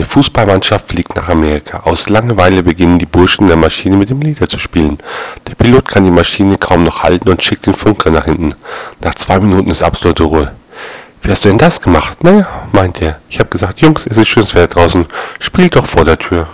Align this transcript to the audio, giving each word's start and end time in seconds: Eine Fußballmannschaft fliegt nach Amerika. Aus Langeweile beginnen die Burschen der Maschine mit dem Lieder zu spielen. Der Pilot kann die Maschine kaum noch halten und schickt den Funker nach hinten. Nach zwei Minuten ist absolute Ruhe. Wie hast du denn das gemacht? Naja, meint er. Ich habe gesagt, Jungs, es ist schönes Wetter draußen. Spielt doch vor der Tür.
Eine 0.00 0.06
Fußballmannschaft 0.06 0.88
fliegt 0.88 1.14
nach 1.14 1.28
Amerika. 1.28 1.80
Aus 1.80 2.08
Langeweile 2.08 2.62
beginnen 2.62 2.98
die 2.98 3.04
Burschen 3.04 3.48
der 3.48 3.56
Maschine 3.56 3.98
mit 3.98 4.08
dem 4.08 4.22
Lieder 4.22 4.48
zu 4.48 4.58
spielen. 4.58 4.96
Der 5.46 5.54
Pilot 5.54 5.88
kann 5.88 6.06
die 6.06 6.10
Maschine 6.10 6.56
kaum 6.56 6.84
noch 6.84 7.02
halten 7.02 7.28
und 7.28 7.42
schickt 7.42 7.66
den 7.66 7.74
Funker 7.74 8.10
nach 8.10 8.24
hinten. 8.24 8.54
Nach 9.02 9.14
zwei 9.14 9.38
Minuten 9.38 9.70
ist 9.70 9.82
absolute 9.82 10.22
Ruhe. 10.22 10.52
Wie 11.20 11.30
hast 11.30 11.44
du 11.44 11.50
denn 11.50 11.58
das 11.58 11.82
gemacht? 11.82 12.24
Naja, 12.24 12.48
meint 12.72 13.02
er. 13.02 13.20
Ich 13.28 13.40
habe 13.40 13.50
gesagt, 13.50 13.82
Jungs, 13.82 14.06
es 14.06 14.16
ist 14.16 14.28
schönes 14.28 14.54
Wetter 14.54 14.68
draußen. 14.68 15.04
Spielt 15.38 15.76
doch 15.76 15.84
vor 15.84 16.04
der 16.04 16.18
Tür. 16.18 16.48